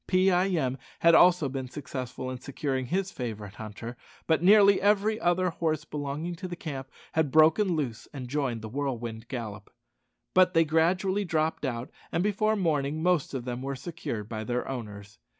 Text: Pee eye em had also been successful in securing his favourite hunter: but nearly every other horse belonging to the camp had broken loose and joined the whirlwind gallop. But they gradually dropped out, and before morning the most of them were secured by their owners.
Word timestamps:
Pee 0.07 0.31
eye 0.31 0.47
em 0.47 0.79
had 1.01 1.13
also 1.13 1.47
been 1.47 1.69
successful 1.69 2.31
in 2.31 2.39
securing 2.39 2.87
his 2.87 3.11
favourite 3.11 3.53
hunter: 3.53 3.95
but 4.25 4.41
nearly 4.41 4.81
every 4.81 5.19
other 5.19 5.51
horse 5.51 5.85
belonging 5.85 6.33
to 6.37 6.47
the 6.47 6.55
camp 6.55 6.89
had 7.11 7.29
broken 7.29 7.75
loose 7.75 8.07
and 8.11 8.27
joined 8.27 8.63
the 8.63 8.67
whirlwind 8.69 9.27
gallop. 9.27 9.71
But 10.33 10.55
they 10.55 10.65
gradually 10.65 11.23
dropped 11.23 11.65
out, 11.65 11.91
and 12.11 12.23
before 12.23 12.55
morning 12.55 12.95
the 12.95 13.03
most 13.03 13.35
of 13.35 13.45
them 13.45 13.61
were 13.61 13.75
secured 13.75 14.27
by 14.27 14.43
their 14.43 14.67
owners. 14.67 15.19